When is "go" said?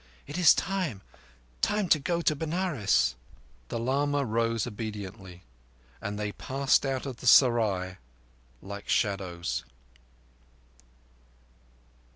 1.99-2.21